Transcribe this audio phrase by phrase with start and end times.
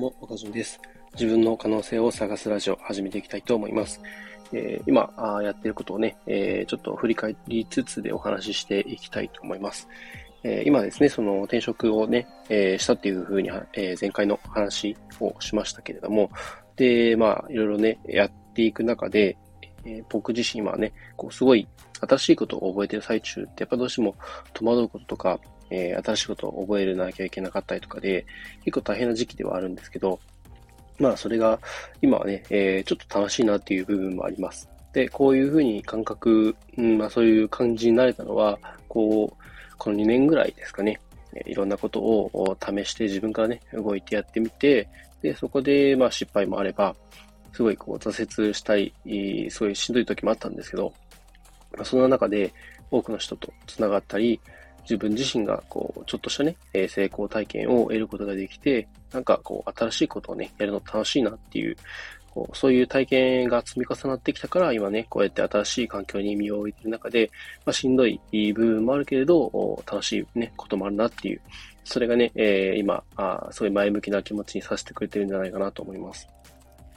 [0.00, 0.80] も、岡潤です。
[1.12, 4.00] 自分の可能性を探すラジオ始めていきたいと思います。
[4.50, 9.86] えー、今あやっていることをね、えー、ちょっと振り返りつつでお話ししていきたいと思います。
[10.42, 16.30] えー、今ですね、その転職をね、えしたっていうふうに、え前回の話をしましたけれども、
[16.76, 19.36] で、まあ、いろいろね、やっていく中で、
[19.84, 21.68] え僕自身はね、こう、すごい
[22.00, 24.14] 新しいことを覚えてる最中って、やっぱどうしても
[24.54, 25.38] 戸惑うこととか、
[25.70, 28.26] えー、新しいことを覚えなきゃいけなかったりとかで、
[28.64, 30.20] 結構大変な時期ではあるんですけど、
[30.98, 31.58] まあそれが
[32.02, 34.68] 今はね、えー、ちょっと楽しいなっていう部分もあります。
[34.92, 41.00] で、こういうふうに感覚、うん、まあそういう感じになれたのは、こう、この2年ぐらいですかね、
[41.46, 44.88] いろんなことを試して自分からね、動いてやってみて、
[45.22, 46.94] で、そこでまあ失敗もあれば、
[47.52, 48.92] すごいこう挫折したい、
[49.50, 50.92] すごいしんどい時もあったんですけど、
[51.76, 52.52] まあ、そんな中で
[52.90, 54.40] 多くの人と繋がったり、
[54.90, 61.76] 自分自身が、こう、ちょっとしたね、え成功体験を得ることができて、なんか、こう、新しいことをね、やるの楽しいなっていう、
[62.32, 67.30] こうそういう体験が積み重なってきたから、今ね、こうやって新しい環境に身を置いている中で、
[67.66, 68.20] まあ、しんどい
[68.52, 71.40] 部分もあるけれど、楽しいね、こともあるなっていう、
[71.84, 76.28] それがね、えー、今あ、すごい前向きな気持ちにさせてくれてるんじゃないかなと思います。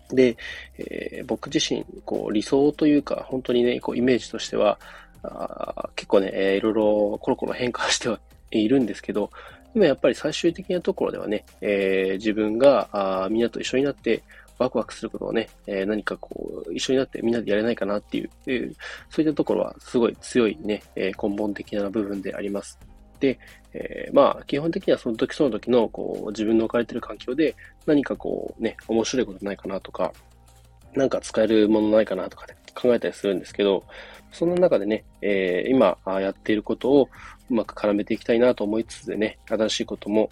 [0.09, 0.37] で、
[0.77, 4.79] えー、僕自身、こう、理想というか、本当にね、こう、イメージとしては、
[5.23, 8.19] あ結構ね、えー、いろいろコロコロ変化しては
[8.51, 9.31] いるんですけど、
[9.75, 14.23] 今やっぱり最終的なところではね、えー、自分があみんなと一緒になって
[14.59, 18.73] ワクワクすることをね、えー、何かこう、一緒になってみんなでやれないかなっていう、えー、
[19.09, 22.79] そういったところはすごい強いね、えー、根本的な部分であります。
[23.19, 23.39] で、
[23.73, 30.13] えー、まあ、基本的にはその時その時の、こう、自分の置かれている環境で何かこう、ね、面白いことないかなとか、
[30.93, 32.45] なんか使えるものないかなとか
[32.83, 33.85] 考えたりするんですけど、
[34.33, 37.09] その中でね、えー、今やっていることを
[37.49, 40.27] うまく絡めていきたいなと思いつつでね、新しいことも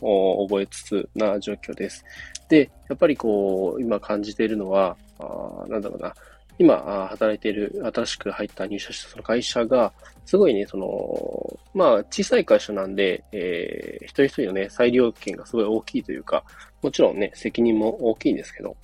[0.49, 2.03] 覚えつつな状況です。
[2.49, 6.13] で、やっぱりこう、今感じているのは、あなんだろうな、
[6.57, 9.93] 今働いている新しく入った入社したその会社が、
[10.25, 16.43] すごいね、その、まあ小さい会社なんで、えー、一人一人のね、裁量権がすごい大きいというか、
[16.81, 18.75] もちろんね、責任も大きいんですけど、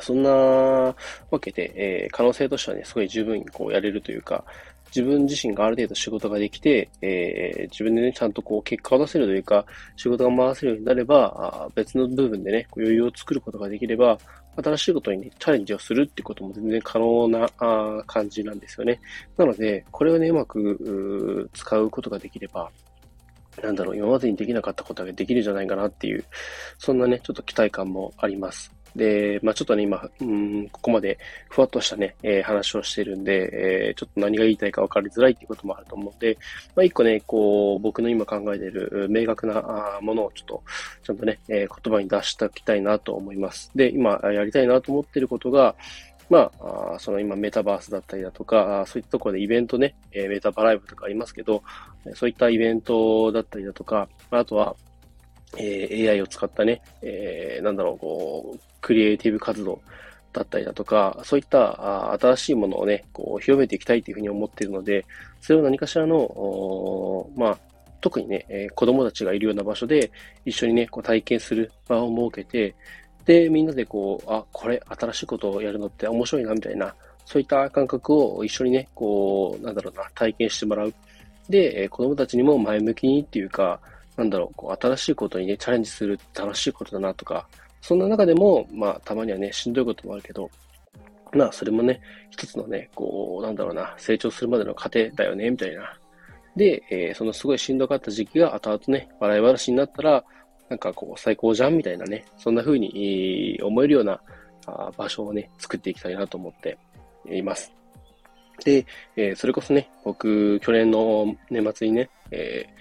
[0.00, 0.94] そんなわ
[1.40, 4.44] けで、えー、可能性としてはね、すごい十分にこうやれるというか、
[4.94, 9.64] 自分自身がある程度仕事ができて、えー、自分でね、ちゃんとこう結果を出せるというか、
[9.96, 14.18] 仕事が回せるようになれば、別の部分でね、余裕を作ることができれば、
[14.62, 19.00] 新しいことにね、チャレンジをするってことも全然可能なあ感じなんですよね。
[19.36, 22.70] なので、これをね、うまく使うことができれば、
[23.62, 26.24] なんだろう、今までにできなかったことができるんじゃないかなっていう、
[26.78, 28.72] そんなね、ちょっと期待感もあります。
[28.96, 31.18] で、まあちょっとね、今、うん、ここまで
[31.48, 36.36] ふわっとしたね、えー、話をしてるんで、えー、ちょっと何が言いたいか分かりづらいっていうこともあると思うんで、
[36.74, 40.62] まあ一個ね、こう、僕の今考えている明確なものをちょっと、
[41.04, 43.70] ちゃんとね、えー、言葉に出しておきたいなと思います。
[43.74, 45.74] で、今やりたいなと思ってることが、
[46.30, 51.62] まあ、その今メタバースだったりだとか、そういったところでイベントね、メタバライブとかありますけど、
[52.14, 54.76] そういったイベントだったりだとか、あとは、
[55.56, 59.80] えー、AI を使ったね、えー、なんだろう、こう、クリエイティブ活動
[60.32, 65.04] だったりだとか、そういった新しいものをね、こう、広めていきたいというふうに思っているので、
[65.40, 67.58] それを何かしらの、まあ、
[68.00, 70.10] 特にね、えー、子供たちがいるような場所で
[70.44, 72.74] 一緒にね、こう体験する場を設けて、
[73.24, 76.94] で、みんなでこう、あ、これ新しいことをやるのって面白いな、みたいな、
[77.24, 80.94] そういった感覚を一緒にね、こう、なんだろうな、体験してもらう。
[81.48, 83.80] で、子供たちにも前向きにっていうか、
[84.18, 87.48] なんだろう、こう新しいことにね、チャレンジする楽しいことだなとか、
[87.80, 90.50] そんな中でも、まあ、たまにはね、しんどいこともあるけど、
[91.32, 95.96] まあ、それもね、一つのね、こう、なんだろうな、成長するまでの過程だよね、みたいな。
[96.56, 100.24] で、えー、そのすごいしんどかった時期が後々ね、笑い話になったら、
[100.68, 104.20] なんかこう、最高じゃんみたいなね、そんな風に思えるような
[104.66, 106.76] あ場所をね、作っていきたいなと思って
[107.30, 107.72] います。
[108.64, 112.78] で、えー、それこそね、僕、去年の年末にね、えー、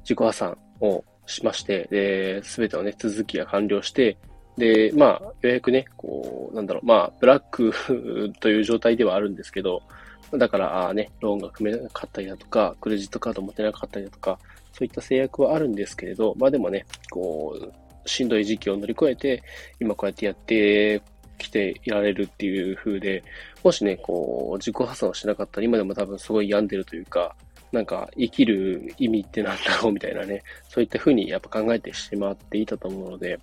[0.00, 4.18] 自己破産をしまして、で、すべてのね、続きが完了して、
[4.58, 7.72] で、まあ、ようやくね、こう、なんだろう、まあ、ブラック
[8.40, 9.82] という状態ではあるんですけど、
[10.32, 14.38] だから、あね、ローンが組めなかったりだとか、クレジットカード持てなかったりだとか、
[14.72, 19.42] そういった制約はあるんですけれど、まあでもね、こう、しんどい時期を乗り越えて、
[19.78, 21.02] 今こうやってやって
[21.38, 23.22] きていられるっていう風で、
[23.62, 27.36] もしね、こう、自己破産をしなかったら今でも多分すごい病んでるというか、
[27.72, 33.40] なんか生きる意味ってなんだろうみたいなね、そういった風にやっぱ考えてしまっていたと思うので、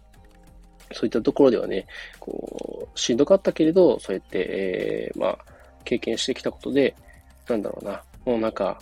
[0.93, 1.85] そういったところではね、
[2.19, 5.37] こう、しんどかったけれど、そうやって、えー、まあ、
[5.83, 6.95] 経験してきたことで、
[7.47, 8.79] なんだろうな、もうなんか、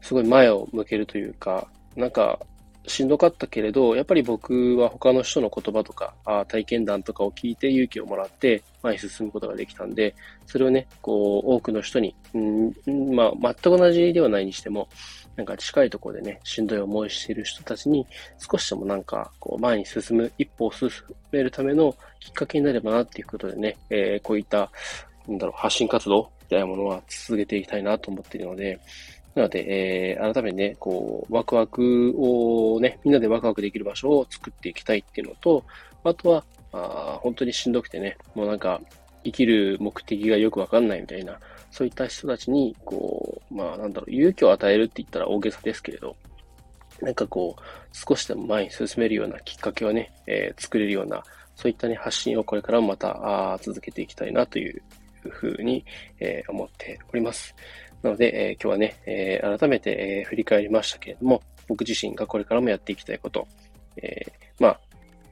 [0.00, 2.38] すごい前を向けるというか、なんか、
[2.86, 10.14] しんどかったけれど、やっぱり僕は他の人の言葉とか、あ体験談とかを聞いて勇気をもらって前に進むことができたんで、
[10.46, 14.88] それをね、こう、多くの人に、うん、まあ、全く同じではないにしても、
[15.36, 18.06] なんか近いところでね、しんどい思いしている人たちに、
[18.38, 20.90] 少しでもなんか、こう、前に進む、一歩を進
[21.32, 24.70] めるためのきっかけになればなっていうことでね、えー、こういった、
[25.28, 28.80] なんだろう、発信活動みたいなものは続けていきたいなと思っているので、
[29.34, 35.64] なので、えー、改めてね、こう、ワクワクをね、みんなでワクワクできる場所を作っていきたいっていうのと、
[36.04, 38.80] あとは、あ本当にしんどくてね、もうなんか、
[39.24, 41.38] 生きる目的がよくわかんないみたいな、
[41.70, 46.16] そういった人たちに、こう、まあなんだろう、勇気を与えるって言ったら大げさですけれど、
[47.00, 47.62] なんかこう、
[47.92, 51.22] 少しでも前に進めるようなきっかけをね、えー、作れるような、
[51.54, 54.82] そういったね、発信をこれからもまた、あ続けていきたいなという
[55.28, 55.84] ふうに、
[56.18, 57.54] えー、思っております。
[58.02, 63.46] なので、え、今日はね、え、改めて、え、振り返りましたけれども、僕自身がこれからもやっていきたいこと、
[63.96, 64.26] え、
[64.58, 64.80] まあ、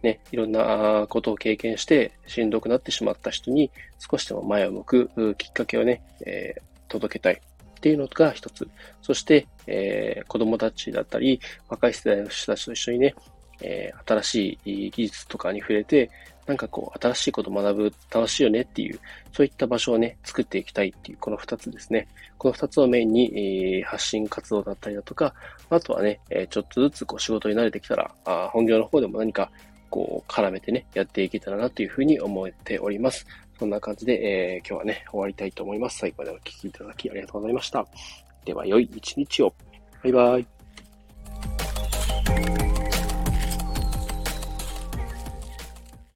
[0.02, 6.54] ね、いろんなことを経験してしんどくなってしまった人に少しでも前を向くきっかけをね、え、
[6.88, 7.34] 届けたい
[7.78, 8.68] っていうのが一つ。
[9.02, 13.14] そして、えー、子供たちだったり、若い世代の人たちと一緒にね、
[13.62, 16.10] えー、新しい技術とかに触れて、
[16.48, 18.98] なんかこう、新しいこと学ぶ、楽しいよねっていう、
[19.32, 22.08] そういった場所をね、作っていきたいっていう、この二つですね。
[22.38, 25.34] この二つをメインに、えー、発信活動だったりだとか、
[25.68, 29.50] あとはね、え、ちょっとずつこう仕事に慣れてきたら、あ本業の方でも何か、
[29.90, 33.26] こう、絡めてね、やっていけたらなというふうに思っております。
[33.58, 35.98] そんな感じで、えー、今日はね、終わりたいと思います。
[35.98, 37.86] 最後までお聴きいただきありがとうございました。
[38.46, 39.52] では、良い一日を。
[40.02, 40.57] バイバイ。